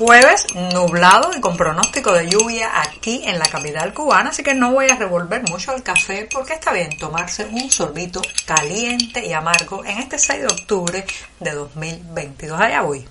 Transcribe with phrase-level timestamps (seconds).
[0.00, 4.72] Jueves nublado y con pronóstico de lluvia aquí en la capital cubana, así que no
[4.72, 9.84] voy a revolver mucho el café porque está bien tomarse un sorbito caliente y amargo
[9.84, 11.04] en este 6 de octubre
[11.38, 12.58] de 2022.
[12.58, 13.06] Allá voy.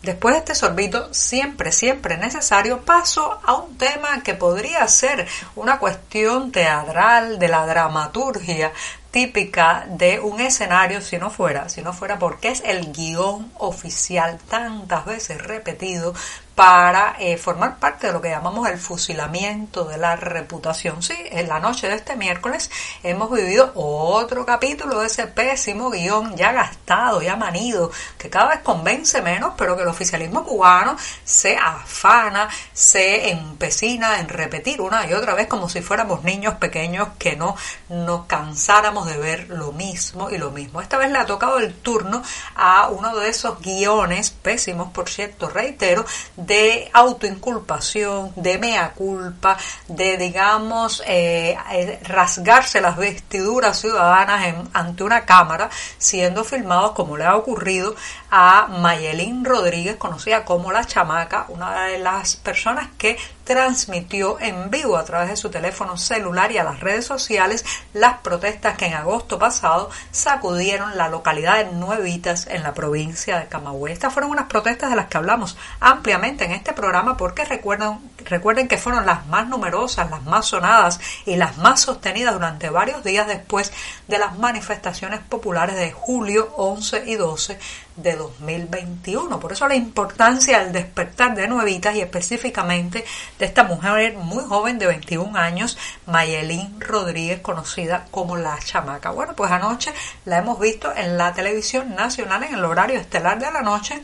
[0.00, 5.78] Después de este sorbito, siempre, siempre necesario, paso a un tema que podría ser una
[5.78, 8.72] cuestión teatral de la dramaturgia
[9.14, 14.40] típica de un escenario si no fuera, si no fuera porque es el guion oficial
[14.50, 16.14] tantas veces repetido
[16.54, 21.02] para eh, formar parte de lo que llamamos el fusilamiento de la reputación.
[21.02, 22.70] Sí, en la noche de este miércoles
[23.02, 28.60] hemos vivido otro capítulo de ese pésimo guion ya gastado, ya manido, que cada vez
[28.60, 35.12] convence menos, pero que el oficialismo cubano se afana, se empecina en repetir una y
[35.12, 37.56] otra vez como si fuéramos niños pequeños que no
[37.88, 40.80] nos cansáramos de ver lo mismo y lo mismo.
[40.80, 42.22] Esta vez le ha tocado el turno
[42.54, 46.04] a uno de esos guiones, pésimos por cierto, reitero,
[46.46, 49.56] de autoinculpación, de mea culpa,
[49.88, 57.16] de, digamos, eh, eh, rasgarse las vestiduras ciudadanas en, ante una cámara, siendo filmados como
[57.16, 57.94] le ha ocurrido
[58.30, 64.96] a Mayelín Rodríguez, conocida como La Chamaca, una de las personas que transmitió en vivo
[64.96, 68.94] a través de su teléfono celular y a las redes sociales las protestas que en
[68.94, 73.92] agosto pasado sacudieron la localidad de Nuevitas en la provincia de Camagüey.
[73.92, 78.66] Estas fueron unas protestas de las que hablamos ampliamente en este programa porque recuerden, recuerden
[78.66, 83.26] que fueron las más numerosas, las más sonadas y las más sostenidas durante varios días
[83.26, 83.72] después
[84.08, 87.58] de las manifestaciones populares de julio 11 y 12
[87.96, 89.40] de 2021.
[89.40, 93.04] Por eso la importancia del despertar de Nuevitas y específicamente
[93.38, 99.10] de esta mujer muy joven de 21 años, Mayelín Rodríguez, conocida como La Chamaca.
[99.10, 99.92] Bueno, pues anoche
[100.24, 104.02] la hemos visto en la televisión nacional en el horario estelar de la noche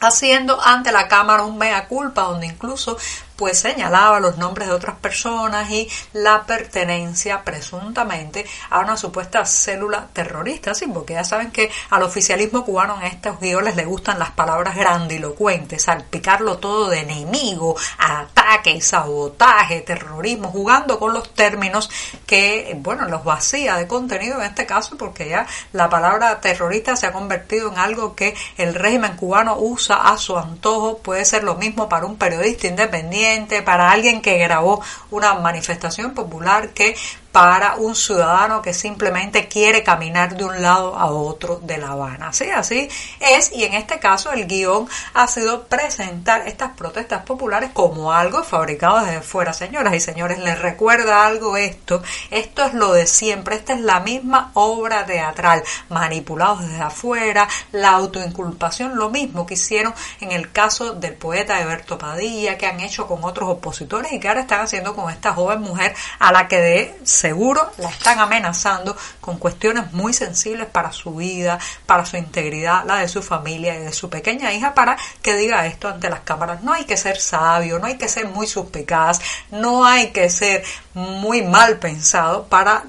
[0.00, 2.98] haciendo ante la cámara un mea culpa donde incluso
[3.36, 10.08] pues señalaba los nombres de otras personas y la pertenencia presuntamente a una supuesta célula
[10.12, 14.30] terrorista, sí, porque ya saben que al oficialismo cubano en estos guiones le gustan las
[14.30, 21.90] palabras grandilocuentes, salpicarlo todo de enemigo, ataque, sabotaje, terrorismo, jugando con los términos
[22.26, 27.06] que, bueno, los vacía de contenido en este caso, porque ya la palabra terrorista se
[27.06, 31.56] ha convertido en algo que el régimen cubano usa a su antojo, puede ser lo
[31.56, 33.25] mismo para un periodista independiente,
[33.64, 36.96] para alguien que grabó una manifestación popular que
[37.36, 42.32] para un ciudadano que simplemente quiere caminar de un lado a otro de La Habana.
[42.32, 42.88] Sí, así
[43.20, 48.42] es, y en este caso el guion ha sido presentar estas protestas populares como algo
[48.42, 49.52] fabricado desde fuera.
[49.52, 54.00] Señoras y señores, les recuerda algo esto, esto es lo de siempre, esta es la
[54.00, 59.92] misma obra teatral, manipulados desde afuera, la autoinculpación, lo mismo que hicieron
[60.22, 64.28] en el caso del poeta Eberto Padilla, que han hecho con otros opositores y que
[64.28, 68.96] ahora están haciendo con esta joven mujer a la que de seguro la están amenazando
[69.20, 73.80] con cuestiones muy sensibles para su vida, para su integridad, la de su familia y
[73.80, 76.62] de su pequeña hija, para que diga esto ante las cámaras.
[76.62, 79.20] No hay que ser sabio, no hay que ser muy suspicaz,
[79.50, 80.62] no hay que ser
[80.96, 82.84] muy mal pensado para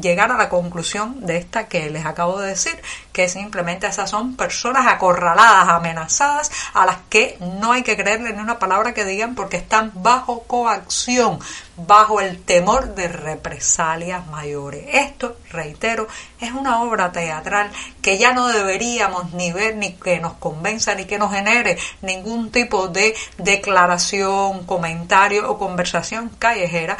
[0.00, 2.80] llegar a la conclusión de esta que les acabo de decir,
[3.12, 8.40] que simplemente esas son personas acorraladas, amenazadas, a las que no hay que creerle ni
[8.40, 11.38] una palabra que digan porque están bajo coacción,
[11.76, 14.86] bajo el temor de represalias mayores.
[14.88, 16.08] Esto, reitero,
[16.40, 17.70] es una obra teatral
[18.00, 22.50] que ya no deberíamos ni ver ni que nos convenza ni que nos genere ningún
[22.50, 26.96] tipo de declaración, comentario o conversación callejera,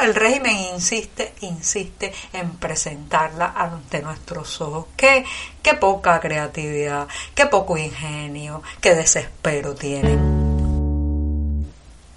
[0.00, 4.86] el régimen insiste, insiste en presentarla ante nuestros ojos.
[4.96, 5.24] Qué,
[5.62, 10.37] qué poca creatividad, qué poco ingenio, qué desespero tienen.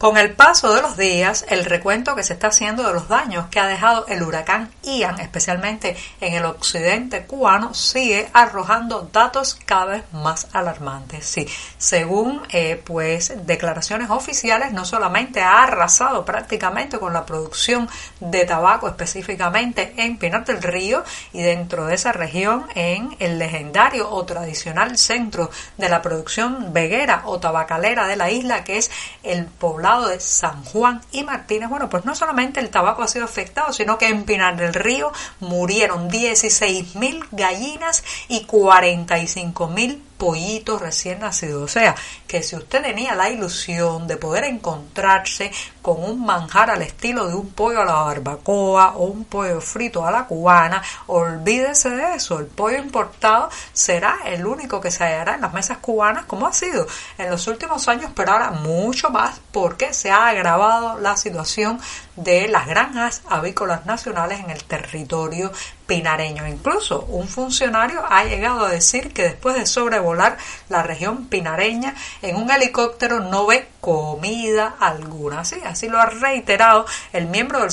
[0.02, 3.46] Con el paso de los días, el recuento que se está haciendo de los daños
[3.52, 9.86] que ha dejado el huracán Ian, especialmente en el occidente cubano, sigue arrojando datos cada
[9.86, 11.28] vez más alarmantes.
[11.28, 17.88] Sí, según eh, pues declaraciones oficiales, no solamente ha arrasado prácticamente con la producción
[18.20, 24.10] de tabaco, específicamente en Pinar del Río y dentro de esa región en el legendario
[24.10, 28.90] o tradicional centro de la producción veguera o tabacalera de la isla, que es
[29.22, 33.26] el poblado de San Juan y Martínez, bueno, pues no solamente el tabaco ha sido
[33.26, 35.12] afectado, sino que en Pinar del Río
[35.42, 41.64] murieron 16 mil gallinas y 45 mil pollitos recién nacidos.
[41.64, 41.96] O sea,
[42.28, 45.52] que si usted tenía la ilusión de poder encontrarse
[45.82, 50.06] con un manjar al estilo de un pollo a la barbacoa o un pollo frito
[50.06, 52.38] a la cubana, olvídese de eso.
[52.38, 56.54] El pollo importado será el único que se hallará en las mesas cubanas, como ha
[56.54, 56.86] sido
[57.18, 61.80] en los últimos años, pero ahora mucho más porque se ha agravado la situación
[62.16, 65.52] de las granjas avícolas nacionales en el territorio
[65.92, 66.48] pinareño.
[66.48, 70.38] Incluso un funcionario ha llegado a decir que después de sobrevolar
[70.70, 75.44] la región pinareña en un helicóptero no ve comida alguna.
[75.44, 77.72] Sí, así lo ha reiterado el miembro del,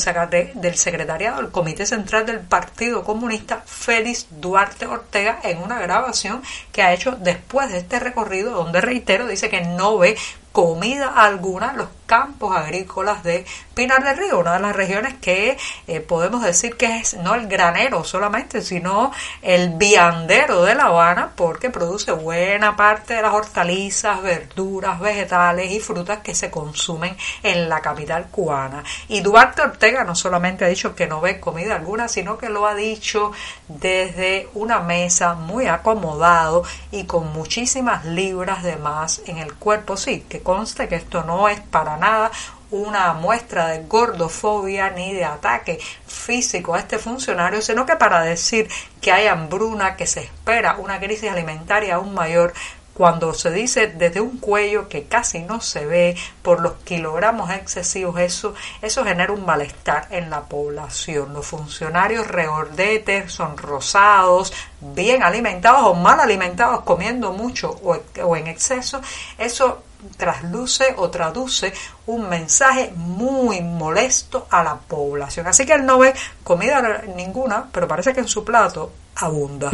[0.76, 6.94] secretariado del Comité Central del Partido Comunista, Félix Duarte Ortega, en una grabación que ha
[6.94, 10.16] hecho después de este recorrido, donde reitero, dice que no ve
[10.52, 13.44] comida alguna los campos agrícolas de
[13.74, 15.56] Pinar del Río, una de las regiones que
[15.86, 19.12] eh, podemos decir que es no el granero solamente, sino
[19.42, 25.80] el viandero de La Habana, porque produce buena parte de las hortalizas, verduras, vegetales y
[25.80, 28.84] frutas que se consumen en la capital cubana.
[29.08, 32.66] Y Duarte Ortega no solamente ha dicho que no ve comida alguna, sino que lo
[32.66, 33.32] ha dicho
[33.68, 39.96] desde una mesa muy acomodado y con muchísimas libras de más en el cuerpo.
[39.96, 42.30] Sí, que conste que esto no es para nada
[42.70, 48.68] una muestra de gordofobia ni de ataque físico a este funcionario, sino que para decir
[49.00, 52.52] que hay hambruna, que se espera una crisis alimentaria aún mayor,
[52.98, 58.18] cuando se dice desde un cuello que casi no se ve por los kilogramos excesivos,
[58.18, 61.32] eso, eso genera un malestar en la población.
[61.32, 68.48] Los funcionarios reordetes, son rosados, bien alimentados o mal alimentados, comiendo mucho o, o en
[68.48, 69.00] exceso,
[69.38, 69.84] eso
[70.16, 71.72] trasluce o traduce
[72.06, 75.46] un mensaje muy molesto a la población.
[75.46, 79.70] Así que él no ve comida ninguna, pero parece que en su plato abunda.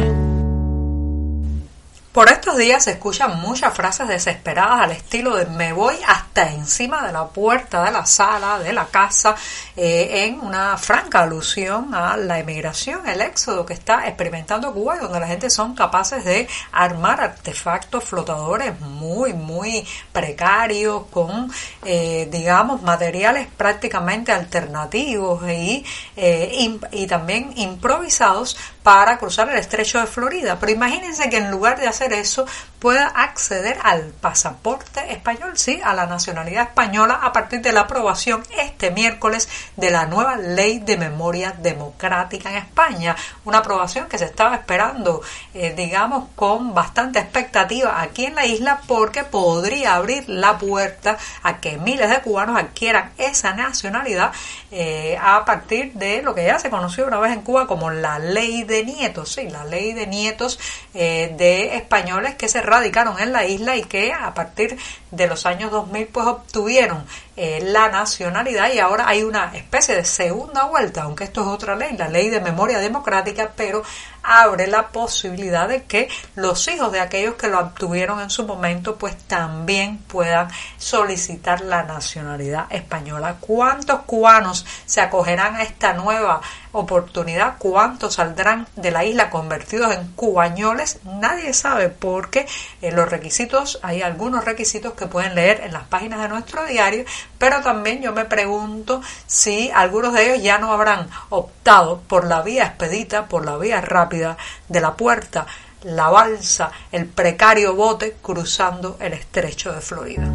[2.15, 7.05] Por estos días se escuchan muchas frases desesperadas al estilo de me voy hasta encima
[7.05, 9.35] de la puerta de la sala, de la casa,
[9.75, 15.19] eh, en una franca alusión a la emigración, el éxodo que está experimentando Cuba donde
[15.19, 21.51] la gente son capaces de armar artefactos flotadores muy, muy precarios, con,
[21.83, 25.85] eh, digamos, materiales prácticamente alternativos y,
[26.15, 30.57] eh, y también improvisados para cruzar el estrecho de Florida.
[30.59, 32.45] Pero imagínense que en lugar de hacer eso,
[32.79, 38.43] pueda acceder al pasaporte español, sí, a la nacionalidad española a partir de la aprobación
[38.59, 43.15] este miércoles de la nueva ley de memoria democrática en España.
[43.43, 45.21] Una aprobación que se estaba esperando,
[45.53, 51.59] eh, digamos, con bastante expectativa aquí en la isla porque podría abrir la puerta a
[51.59, 54.31] que miles de cubanos adquieran esa nacionalidad
[54.71, 58.19] eh, a partir de lo que ya se conoció una vez en Cuba como la
[58.19, 60.59] ley de nietos, sí, la ley de nietos
[60.93, 64.77] eh, de españoles que se radicaron en la isla y que a partir
[65.11, 67.05] de los años 2000 pues obtuvieron
[67.37, 71.75] eh, la nacionalidad y ahora hay una especie de segunda vuelta, aunque esto es otra
[71.75, 73.83] ley, la ley de memoria democrática, pero
[74.25, 78.95] abre la posibilidad de que los hijos de aquellos que lo obtuvieron en su momento
[78.95, 83.35] pues también puedan solicitar la nacionalidad española.
[83.39, 87.55] ¿Cuántos cubanos se acogerán a esta nueva oportunidad?
[87.59, 90.99] ¿Cuántos saldrán de la isla convertidos en cubañoles?
[91.03, 92.47] Nadie sabe porque
[92.81, 97.05] los requisitos, hay algunos requisitos que pueden leer en las páginas de nuestro diario,
[97.37, 102.41] pero también yo me pregunto si algunos de ellos ya no habrán optado por la
[102.41, 104.37] vía expedita, por la vía rápida
[104.69, 105.45] de la puerta,
[105.83, 110.27] la balsa, el precario bote cruzando el estrecho de Florida.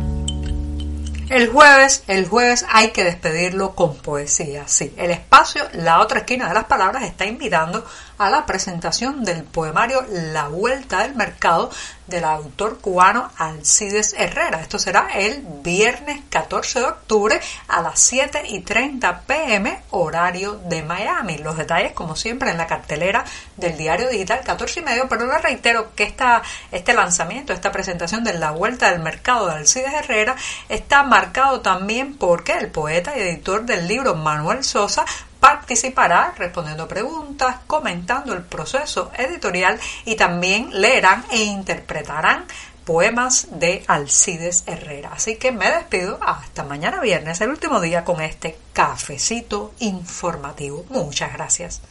[1.31, 4.93] El jueves, el jueves hay que despedirlo con poesía, sí.
[4.97, 7.87] El espacio, la otra esquina de las palabras, está invitando
[8.21, 11.71] a la presentación del poemario La Vuelta del Mercado
[12.07, 14.61] del autor cubano Alcides Herrera.
[14.61, 20.83] Esto será el viernes 14 de octubre a las 7 y 30 pm horario de
[20.83, 21.39] Miami.
[21.39, 23.25] Los detalles, como siempre, en la cartelera
[23.57, 28.23] del diario digital 14 y medio, pero le reitero que esta, este lanzamiento, esta presentación
[28.23, 30.37] de La Vuelta del Mercado de Alcides Herrera
[30.69, 35.07] está marcado también porque el poeta y editor del libro Manuel Sosa
[35.41, 42.45] participará respondiendo preguntas, comentando el proceso editorial y también leerán e interpretarán
[42.85, 45.11] poemas de Alcides Herrera.
[45.15, 50.85] Así que me despido hasta mañana viernes, el último día con este cafecito informativo.
[50.91, 51.83] Muchas gracias.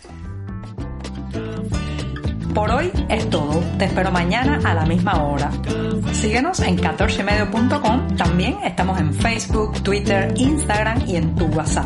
[2.54, 3.64] Por hoy es todo.
[3.78, 5.52] Te espero mañana a la misma hora.
[6.12, 8.18] Síguenos en 14medio.com.
[8.18, 11.86] También estamos en Facebook, Twitter, Instagram y en tu WhatsApp.